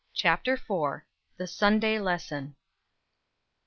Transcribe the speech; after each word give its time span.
CHAPTER 0.15 0.53
IV. 0.55 1.03
THE 1.37 1.45
SUNDAY 1.45 1.99
LESSON. 1.99 2.55